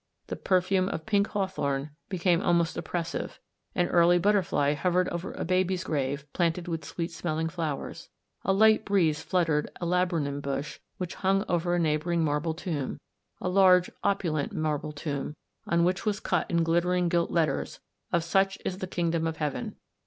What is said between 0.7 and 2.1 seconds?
of pink haw thorn